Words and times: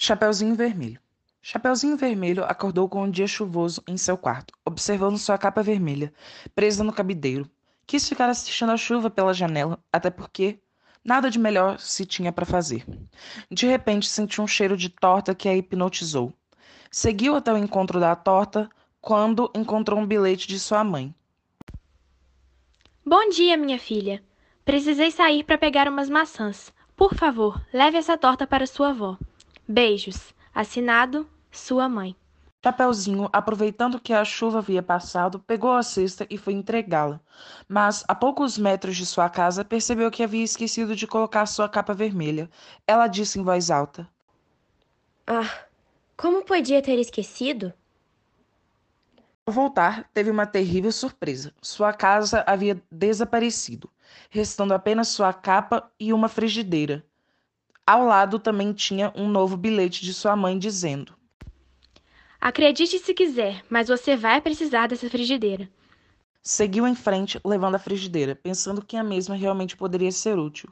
Chapeuzinho 0.00 0.54
Vermelho. 0.54 1.00
Chapeuzinho 1.42 1.96
Vermelho 1.96 2.44
acordou 2.44 2.88
com 2.88 3.02
um 3.02 3.10
dia 3.10 3.26
chuvoso 3.26 3.82
em 3.84 3.96
seu 3.96 4.16
quarto, 4.16 4.54
observando 4.64 5.18
sua 5.18 5.36
capa 5.36 5.60
vermelha, 5.60 6.14
presa 6.54 6.84
no 6.84 6.92
cabideiro. 6.92 7.50
Quis 7.84 8.08
ficar 8.08 8.28
assistindo 8.28 8.70
a 8.70 8.76
chuva 8.76 9.10
pela 9.10 9.34
janela, 9.34 9.76
até 9.92 10.08
porque 10.08 10.60
nada 11.04 11.28
de 11.28 11.36
melhor 11.36 11.80
se 11.80 12.06
tinha 12.06 12.30
para 12.30 12.46
fazer. 12.46 12.86
De 13.50 13.66
repente 13.66 14.06
sentiu 14.06 14.44
um 14.44 14.46
cheiro 14.46 14.76
de 14.76 14.88
torta 14.88 15.34
que 15.34 15.48
a 15.48 15.56
hipnotizou. 15.56 16.32
Seguiu 16.92 17.34
até 17.34 17.52
o 17.52 17.58
encontro 17.58 17.98
da 17.98 18.14
torta 18.14 18.70
quando 19.00 19.50
encontrou 19.52 19.98
um 19.98 20.06
bilhete 20.06 20.46
de 20.46 20.60
sua 20.60 20.84
mãe. 20.84 21.12
Bom 23.04 23.30
dia, 23.30 23.56
minha 23.56 23.80
filha. 23.80 24.22
Precisei 24.64 25.10
sair 25.10 25.42
para 25.42 25.58
pegar 25.58 25.88
umas 25.88 26.08
maçãs. 26.08 26.72
Por 26.94 27.16
favor, 27.16 27.60
leve 27.72 27.98
essa 27.98 28.16
torta 28.16 28.46
para 28.46 28.64
sua 28.64 28.90
avó. 28.90 29.18
Beijos. 29.68 30.34
Assinado, 30.54 31.28
sua 31.52 31.90
mãe. 31.90 32.16
Chapeuzinho, 32.64 33.28
aproveitando 33.30 34.00
que 34.00 34.14
a 34.14 34.24
chuva 34.24 34.58
havia 34.58 34.82
passado, 34.82 35.38
pegou 35.40 35.72
a 35.72 35.82
cesta 35.82 36.26
e 36.30 36.38
foi 36.38 36.54
entregá-la. 36.54 37.20
Mas, 37.68 38.02
a 38.08 38.14
poucos 38.14 38.56
metros 38.56 38.96
de 38.96 39.04
sua 39.04 39.28
casa, 39.28 39.62
percebeu 39.64 40.10
que 40.10 40.22
havia 40.22 40.42
esquecido 40.42 40.96
de 40.96 41.06
colocar 41.06 41.44
sua 41.44 41.68
capa 41.68 41.92
vermelha. 41.92 42.50
Ela 42.86 43.06
disse 43.06 43.38
em 43.38 43.42
voz 43.42 43.70
alta: 43.70 44.08
Ah, 45.26 45.66
como 46.16 46.42
podia 46.44 46.80
ter 46.80 46.98
esquecido? 46.98 47.72
Ao 49.46 49.52
voltar, 49.52 50.08
teve 50.14 50.30
uma 50.30 50.46
terrível 50.46 50.90
surpresa. 50.90 51.54
Sua 51.60 51.92
casa 51.92 52.42
havia 52.46 52.82
desaparecido, 52.90 53.90
restando 54.30 54.72
apenas 54.72 55.08
sua 55.08 55.32
capa 55.32 55.92
e 56.00 56.12
uma 56.12 56.28
frigideira. 56.28 57.04
Ao 57.88 58.04
lado 58.04 58.38
também 58.38 58.74
tinha 58.74 59.10
um 59.16 59.26
novo 59.26 59.56
bilhete 59.56 60.04
de 60.04 60.12
sua 60.12 60.36
mãe 60.36 60.58
dizendo: 60.58 61.14
Acredite 62.38 62.98
se 62.98 63.14
quiser, 63.14 63.64
mas 63.70 63.88
você 63.88 64.14
vai 64.14 64.42
precisar 64.42 64.88
dessa 64.88 65.08
frigideira. 65.08 65.70
Seguiu 66.42 66.86
em 66.86 66.94
frente, 66.94 67.40
levando 67.42 67.76
a 67.76 67.78
frigideira, 67.78 68.36
pensando 68.36 68.84
que 68.84 68.94
a 68.94 69.02
mesma 69.02 69.34
realmente 69.34 69.74
poderia 69.74 70.12
ser 70.12 70.38
útil. 70.38 70.68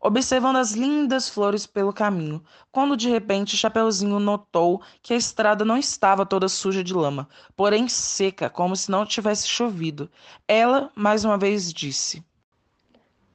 Observando 0.00 0.56
as 0.56 0.72
lindas 0.72 1.28
flores 1.28 1.66
pelo 1.66 1.92
caminho, 1.92 2.42
quando 2.72 2.96
de 2.96 3.10
repente 3.10 3.54
Chapeuzinho 3.54 4.18
notou 4.18 4.80
que 5.02 5.12
a 5.12 5.18
estrada 5.18 5.66
não 5.66 5.76
estava 5.76 6.24
toda 6.24 6.48
suja 6.48 6.82
de 6.82 6.94
lama, 6.94 7.28
porém 7.54 7.88
seca, 7.88 8.48
como 8.48 8.74
se 8.74 8.90
não 8.90 9.04
tivesse 9.04 9.46
chovido. 9.46 10.10
Ela, 10.48 10.90
mais 10.94 11.26
uma 11.26 11.36
vez, 11.36 11.70
disse: 11.70 12.24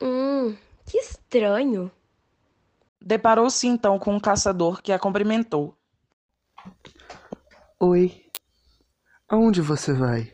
Hum, 0.01 0.57
que 0.88 0.97
estranho. 0.97 1.91
Deparou-se 3.05 3.67
então 3.67 3.99
com 3.99 4.15
um 4.15 4.19
caçador 4.19 4.81
que 4.81 4.93
a 4.93 4.97
cumprimentou. 4.97 5.77
Oi. 7.77 8.23
Aonde 9.27 9.59
você 9.59 9.91
vai? 9.91 10.33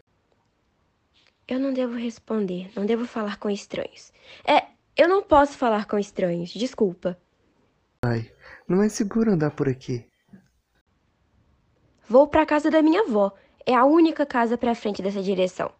Eu 1.47 1.59
não 1.59 1.73
devo 1.73 1.95
responder, 1.95 2.71
não 2.75 2.85
devo 2.85 3.07
falar 3.07 3.39
com 3.39 3.49
estranhos. 3.49 4.13
É, 4.47 4.67
eu 4.95 5.09
não 5.09 5.23
posso 5.23 5.57
falar 5.57 5.87
com 5.87 5.97
estranhos, 5.97 6.51
desculpa. 6.51 7.17
Vai. 8.05 8.31
Não 8.67 8.83
é 8.83 8.87
seguro 8.87 9.31
andar 9.31 9.49
por 9.49 9.67
aqui. 9.67 10.07
Vou 12.07 12.27
para 12.27 12.43
a 12.43 12.45
casa 12.45 12.69
da 12.69 12.83
minha 12.83 13.01
avó. 13.01 13.33
É 13.65 13.73
a 13.73 13.83
única 13.83 14.27
casa 14.27 14.59
para 14.59 14.75
frente 14.75 15.01
dessa 15.01 15.23
direção. 15.23 15.71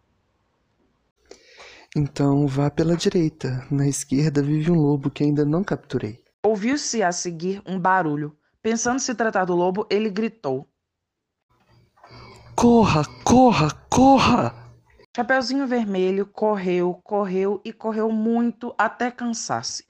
Então 1.96 2.48
vá 2.48 2.68
pela 2.68 2.96
direita. 2.96 3.64
Na 3.70 3.86
esquerda 3.86 4.42
vive 4.42 4.72
um 4.72 4.80
lobo 4.80 5.08
que 5.08 5.22
ainda 5.22 5.44
não 5.44 5.62
capturei. 5.62 6.20
Ouviu-se 6.44 7.02
a 7.02 7.12
seguir 7.12 7.62
um 7.66 7.78
barulho. 7.78 8.36
Pensando 8.62 8.98
se 8.98 9.14
tratar 9.14 9.44
do 9.44 9.54
lobo, 9.54 9.86
ele 9.90 10.10
gritou: 10.10 10.68
Corra, 12.56 13.02
corra, 13.24 13.70
corra! 13.90 14.54
Chapeuzinho 15.14 15.66
Vermelho 15.66 16.24
correu, 16.24 17.00
correu 17.02 17.60
e 17.64 17.72
correu 17.72 18.10
muito 18.10 18.74
até 18.78 19.10
cansar-se. 19.10 19.84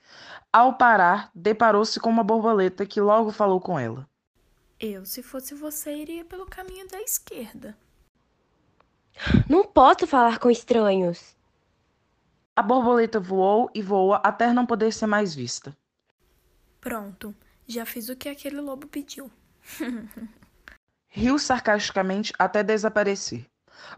Ao 0.53 0.75
parar, 0.75 1.31
deparou-se 1.35 2.01
com 2.01 2.09
uma 2.09 2.25
borboleta 2.25 2.87
que 2.87 3.01
logo 3.01 3.31
falou 3.31 3.61
com 3.61 3.79
ela. 3.79 4.09
Eu, 4.79 5.05
se 5.05 5.23
fosse 5.23 5.55
você, 5.55 5.95
iria 5.95 6.25
pelo 6.25 6.47
caminho 6.47 6.89
da 6.89 7.01
esquerda. 7.01 7.77
Não 9.49 9.65
posso 9.65 10.07
falar 10.07 10.39
com 10.39 10.51
estranhos. 10.51 11.37
A 12.57 12.63
borboleta 12.63 13.21
voou 13.21 13.71
e 13.75 13.83
voou 13.83 14.15
até 14.15 14.53
não 14.53 14.65
poder 14.65 14.93
ser 14.93 15.07
mais 15.07 15.35
vista. 15.35 15.77
Pronto, 16.81 17.35
já 17.67 17.85
fiz 17.85 18.09
o 18.09 18.17
que 18.17 18.29
aquele 18.29 18.61
lobo 18.61 18.87
pediu. 18.87 19.31
Riu 21.09 21.39
sarcasticamente 21.39 22.33
até 22.39 22.63
desaparecer. 22.63 23.47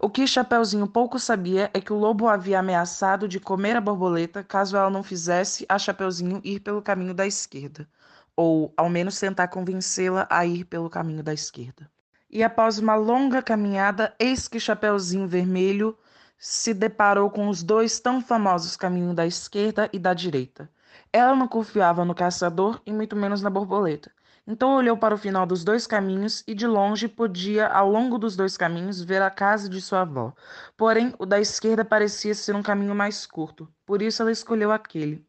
O 0.00 0.08
que 0.08 0.26
Chapeuzinho 0.26 0.86
pouco 0.86 1.18
sabia 1.18 1.70
é 1.74 1.80
que 1.80 1.92
o 1.92 1.98
lobo 1.98 2.28
havia 2.28 2.58
ameaçado 2.58 3.28
de 3.28 3.38
comer 3.38 3.76
a 3.76 3.80
borboleta 3.80 4.42
caso 4.42 4.76
ela 4.76 4.90
não 4.90 5.02
fizesse 5.02 5.66
a 5.68 5.78
Chapeuzinho 5.78 6.40
ir 6.44 6.60
pelo 6.60 6.80
caminho 6.80 7.12
da 7.12 7.26
esquerda, 7.26 7.88
ou 8.36 8.72
ao 8.76 8.88
menos 8.88 9.18
tentar 9.18 9.48
convencê-la 9.48 10.26
a 10.30 10.46
ir 10.46 10.64
pelo 10.64 10.88
caminho 10.88 11.22
da 11.22 11.34
esquerda. 11.34 11.90
E 12.30 12.42
após 12.42 12.78
uma 12.78 12.94
longa 12.94 13.42
caminhada, 13.42 14.14
eis 14.18 14.48
que 14.48 14.58
Chapeuzinho 14.58 15.28
Vermelho 15.28 15.98
se 16.38 16.72
deparou 16.72 17.30
com 17.30 17.48
os 17.48 17.62
dois 17.62 18.00
tão 18.00 18.20
famosos 18.20 18.76
caminhos 18.76 19.14
da 19.14 19.26
esquerda 19.26 19.88
e 19.92 19.98
da 19.98 20.14
direita. 20.14 20.70
Ela 21.12 21.36
não 21.36 21.46
confiava 21.46 22.04
no 22.04 22.14
caçador 22.14 22.80
e 22.86 22.92
muito 22.92 23.14
menos 23.14 23.42
na 23.42 23.50
borboleta. 23.50 24.10
Então 24.46 24.74
olhou 24.74 24.96
para 24.96 25.14
o 25.14 25.18
final 25.18 25.44
dos 25.44 25.62
dois 25.62 25.86
caminhos 25.86 26.42
e 26.46 26.54
de 26.54 26.66
longe 26.66 27.06
podia, 27.06 27.68
ao 27.68 27.90
longo 27.90 28.18
dos 28.18 28.34
dois 28.34 28.56
caminhos, 28.56 29.02
ver 29.02 29.20
a 29.20 29.30
casa 29.30 29.68
de 29.68 29.80
sua 29.80 30.00
avó. 30.00 30.32
Porém, 30.76 31.14
o 31.18 31.26
da 31.26 31.38
esquerda 31.38 31.84
parecia 31.84 32.34
ser 32.34 32.56
um 32.56 32.62
caminho 32.62 32.94
mais 32.94 33.26
curto, 33.26 33.68
por 33.84 34.00
isso 34.00 34.22
ela 34.22 34.32
escolheu 34.32 34.72
aquele. 34.72 35.24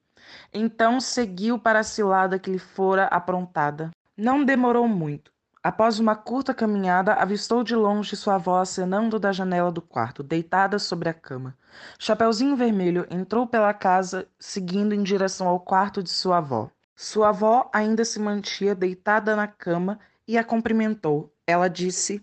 Então 0.53 1.01
seguiu 1.01 1.59
para 1.59 1.79
a 1.79 1.83
cilada 1.83 2.39
que 2.39 2.49
lhe 2.49 2.59
fora 2.59 3.05
aprontada. 3.07 3.91
Não 4.15 4.45
demorou 4.45 4.87
muito. 4.87 5.32
Após 5.63 5.97
uma 5.97 6.13
curta 6.13 6.53
caminhada, 6.53 7.13
avistou 7.13 7.63
de 7.63 7.73
longe 7.73 8.17
sua 8.17 8.35
avó 8.35 8.59
acenando 8.59 9.17
da 9.17 9.31
janela 9.31 9.71
do 9.71 9.81
quarto, 9.81 10.21
deitada 10.21 10.77
sobre 10.77 11.07
a 11.07 11.13
cama. 11.13 11.57
Chapeuzinho 11.97 12.57
Vermelho 12.57 13.07
entrou 13.09 13.47
pela 13.47 13.73
casa, 13.73 14.27
seguindo 14.37 14.93
em 14.93 15.01
direção 15.01 15.47
ao 15.47 15.61
quarto 15.61 16.03
de 16.03 16.09
sua 16.09 16.39
avó. 16.39 16.69
Sua 16.93 17.29
avó 17.29 17.69
ainda 17.73 18.03
se 18.03 18.19
mantinha 18.19 18.75
deitada 18.75 19.37
na 19.37 19.47
cama 19.47 19.97
e 20.27 20.37
a 20.37 20.43
cumprimentou. 20.43 21.33
Ela 21.47 21.69
disse: 21.69 22.21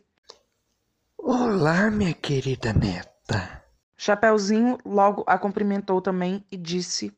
Olá, 1.16 1.90
minha 1.90 2.12
querida 2.12 2.74
neta. 2.74 3.64
Chapeuzinho 3.96 4.76
logo 4.84 5.24
a 5.26 5.38
cumprimentou 5.38 6.02
também 6.02 6.44
e 6.52 6.58
disse: 6.58 7.10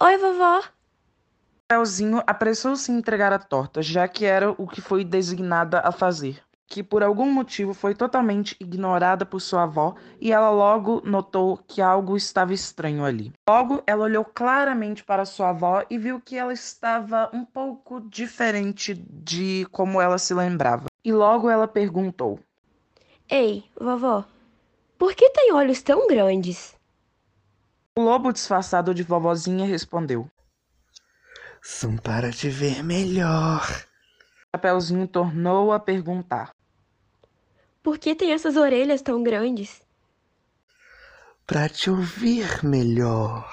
Oi, 0.00 0.18
vovó. 0.18 0.62
Chapeuzinho 1.70 2.20
apressou-se 2.26 2.90
em 2.90 2.96
entregar 2.96 3.32
a 3.32 3.38
torta, 3.38 3.80
já 3.80 4.08
que 4.08 4.24
era 4.24 4.50
o 4.50 4.66
que 4.66 4.80
foi 4.80 5.04
designada 5.04 5.78
a 5.78 5.92
fazer, 5.92 6.42
que 6.66 6.82
por 6.82 7.00
algum 7.00 7.30
motivo 7.30 7.72
foi 7.72 7.94
totalmente 7.94 8.56
ignorada 8.58 9.24
por 9.24 9.38
sua 9.38 9.62
avó 9.62 9.94
e 10.20 10.32
ela 10.32 10.50
logo 10.50 11.00
notou 11.04 11.56
que 11.68 11.80
algo 11.80 12.16
estava 12.16 12.52
estranho 12.52 13.04
ali. 13.04 13.32
Logo, 13.48 13.84
ela 13.86 14.02
olhou 14.02 14.24
claramente 14.24 15.04
para 15.04 15.24
sua 15.24 15.50
avó 15.50 15.84
e 15.88 15.96
viu 15.96 16.20
que 16.20 16.36
ela 16.36 16.52
estava 16.52 17.30
um 17.32 17.44
pouco 17.44 18.00
diferente 18.00 18.92
de 18.92 19.64
como 19.70 20.00
ela 20.00 20.18
se 20.18 20.34
lembrava. 20.34 20.86
E 21.04 21.12
logo 21.12 21.48
ela 21.48 21.68
perguntou: 21.68 22.40
Ei, 23.28 23.62
vovó, 23.80 24.24
por 24.98 25.14
que 25.14 25.30
tem 25.30 25.52
olhos 25.52 25.80
tão 25.82 26.08
grandes? 26.08 26.74
O 27.96 28.02
lobo 28.02 28.32
disfarçado 28.32 28.92
de 28.92 29.04
vovozinha 29.04 29.64
respondeu: 29.64 30.28
São 31.62 31.96
para 31.96 32.30
te 32.32 32.48
ver 32.48 32.82
melhor. 32.82 33.84
Chapeuzinho 34.54 35.06
tornou 35.06 35.72
a 35.72 35.78
perguntar: 35.78 36.54
Por 37.82 37.98
que 37.98 38.14
tem 38.14 38.32
essas 38.32 38.56
orelhas 38.56 39.02
tão 39.02 39.22
grandes? 39.22 39.82
Para 41.46 41.68
te 41.68 41.90
ouvir 41.90 42.64
melhor. 42.64 43.52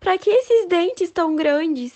Para 0.00 0.16
que 0.16 0.30
esses 0.30 0.66
dentes 0.68 1.10
tão 1.10 1.36
grandes? 1.36 1.92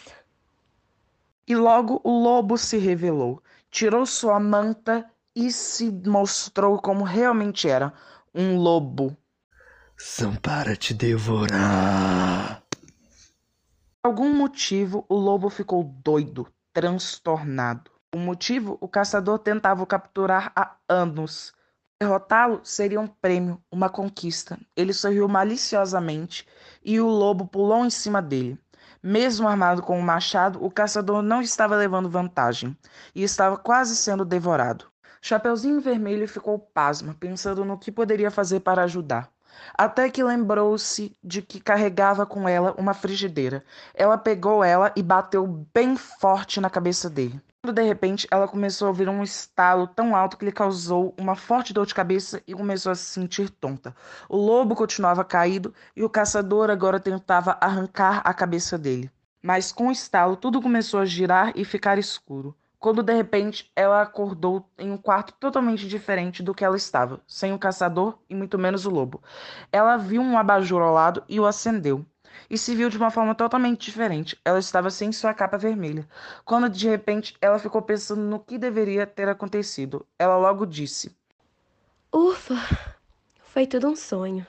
E 1.47 1.57
logo 1.57 2.01
o 2.05 2.23
lobo 2.23 2.59
se 2.59 2.77
revelou, 2.77 3.43
tirou 3.71 4.05
sua 4.05 4.39
manta 4.39 5.09
e 5.35 5.51
se 5.51 5.91
mostrou 6.07 6.79
como 6.79 7.05
realmente 7.05 7.69
era 7.69 7.93
um 8.35 8.59
lobo. 8.59 9.17
São 9.97 10.35
para 10.37 10.77
te 10.77 10.93
devorar. 10.93 12.62
Algum 14.05 14.35
motivo, 14.35 15.07
o 15.09 15.15
lobo 15.15 15.49
ficou 15.49 15.85
doido, 15.85 16.49
transtornado. 16.73 17.89
O 18.13 18.19
motivo, 18.19 18.77
o 18.81 18.89
caçador 18.89 19.39
tentava 19.39 19.81
o 19.81 19.87
capturar 19.87 20.51
há 20.57 20.77
anos. 20.89 21.53
Derrotá-lo 22.01 22.61
seria 22.65 23.01
um 23.01 23.07
prêmio, 23.07 23.63
uma 23.71 23.89
conquista. 23.89 24.59
Ele 24.75 24.93
sorriu 24.93 25.29
maliciosamente 25.29 26.45
e 26.85 27.01
o 27.01 27.07
lobo 27.07 27.47
pulou 27.47 27.87
em 27.87 27.91
cima 27.91 28.21
dele. 28.21 28.59
Mesmo 29.01 29.47
armado 29.47 29.83
com 29.83 29.97
um 29.97 30.03
machado, 30.03 30.65
o 30.65 30.69
caçador 30.69 31.23
não 31.23 31.41
estava 31.41 31.77
levando 31.77 32.11
vantagem 32.11 32.77
e 33.15 33.23
estava 33.23 33.57
quase 33.57 33.95
sendo 33.95 34.25
devorado. 34.25 34.91
Chapeuzinho 35.21 35.81
Vermelho 35.81 36.27
ficou 36.27 36.59
pasma, 36.59 37.15
pensando 37.15 37.65
no 37.65 37.79
que 37.79 37.93
poderia 37.93 38.33
fazer 38.33 38.59
para 38.59 38.83
ajudar. 38.83 39.32
Até 39.77 40.11
que 40.11 40.23
lembrou-se 40.23 41.17
de 41.23 41.43
que 41.43 41.61
carregava 41.61 42.27
com 42.27 42.49
ela 42.49 42.75
uma 42.79 42.95
frigideira. 42.95 43.65
Ela 43.95 44.19
pegou 44.19 44.63
ela 44.63 44.93
e 44.97 45.03
bateu 45.03 45.47
bem 45.73 45.97
forte 45.97 46.61
na 46.61 46.71
cabeça 46.71 47.09
dele. 47.09 47.41
Quando 47.63 47.77
de 47.77 47.83
repente 47.83 48.27
ela 48.31 48.49
começou 48.49 48.87
a 48.87 48.89
ouvir 48.89 49.09
um 49.09 49.23
estalo 49.23 49.87
tão 49.87 50.17
alto 50.17 50.37
que 50.37 50.45
lhe 50.45 50.51
causou 50.51 51.15
uma 51.17 51.37
forte 51.37 51.73
dor 51.73 51.87
de 51.87 51.95
cabeça 51.95 52.43
e 52.47 52.55
começou 52.55 52.91
a 52.91 52.95
se 52.95 53.05
sentir 53.05 53.51
tonta. 53.51 53.95
O 54.29 54.37
lobo 54.37 54.75
continuava 54.75 55.25
caído 55.25 55.73
e 55.95 56.03
o 56.03 56.11
caçador 56.11 56.71
agora 56.71 56.99
tentava 56.99 57.57
arrancar 57.61 58.21
a 58.25 58.35
cabeça 58.35 58.77
dele. 58.77 59.11
Mas 59.41 59.71
com 59.71 59.89
o 59.89 59.93
estalo 59.93 60.37
tudo 60.37 60.61
começou 60.61 60.99
a 60.99 61.05
girar 61.05 61.53
e 61.55 61.65
ficar 61.65 61.99
escuro. 61.99 62.57
Quando 62.83 63.01
de 63.01 63.15
repente 63.15 63.71
ela 63.77 64.03
acordou 64.03 64.69
em 64.77 64.91
um 64.91 64.97
quarto 64.97 65.33
totalmente 65.35 65.87
diferente 65.87 66.43
do 66.43 66.53
que 66.53 66.65
ela 66.65 66.77
estava, 66.77 67.21
sem 67.29 67.53
o 67.53 67.59
caçador 67.59 68.19
e 68.29 68.35
muito 68.35 68.59
menos 68.59 68.85
o 68.85 68.91
lobo. 68.91 69.23
Ela 69.71 69.97
viu 69.97 70.21
um 70.21 70.37
abajur 70.37 70.83
ao 70.83 70.93
lado 70.93 71.23
e 71.29 71.39
o 71.39 71.47
acendeu 71.47 72.05
e 72.51 72.59
se 72.59 72.75
viu 72.75 72.91
de 72.91 72.97
uma 72.97 73.09
forma 73.09 73.37
totalmente 73.37 73.85
diferente. 73.85 74.37
Ela 74.45 74.59
estava 74.59 74.91
sem 74.91 75.13
sua 75.13 75.33
capa 75.33 75.57
vermelha. 75.57 76.09
Quando 76.45 76.69
de 76.69 76.89
repente 76.89 77.37
ela 77.41 77.57
ficou 77.61 77.81
pensando 77.83 78.23
no 78.23 78.41
que 78.41 78.59
deveria 78.59 79.07
ter 79.07 79.29
acontecido, 79.29 80.05
ela 80.19 80.37
logo 80.37 80.67
disse: 80.67 81.17
Ufa, 82.13 82.57
foi 83.45 83.65
tudo 83.65 83.87
um 83.87 83.95
sonho. 83.95 84.45